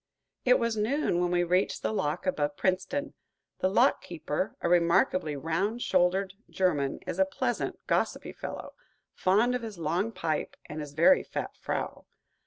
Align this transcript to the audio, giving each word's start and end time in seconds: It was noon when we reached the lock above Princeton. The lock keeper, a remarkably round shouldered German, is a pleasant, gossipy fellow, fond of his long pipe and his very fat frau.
It 0.45 0.57
was 0.57 0.75
noon 0.75 1.19
when 1.21 1.29
we 1.29 1.43
reached 1.43 1.83
the 1.83 1.93
lock 1.93 2.25
above 2.25 2.57
Princeton. 2.57 3.13
The 3.59 3.69
lock 3.69 4.01
keeper, 4.01 4.55
a 4.59 4.67
remarkably 4.67 5.35
round 5.35 5.83
shouldered 5.83 6.33
German, 6.49 7.01
is 7.05 7.19
a 7.19 7.23
pleasant, 7.25 7.77
gossipy 7.85 8.33
fellow, 8.33 8.73
fond 9.13 9.53
of 9.53 9.61
his 9.61 9.77
long 9.77 10.11
pipe 10.11 10.57
and 10.65 10.79
his 10.81 10.93
very 10.93 11.21
fat 11.21 11.55
frau. 11.55 12.05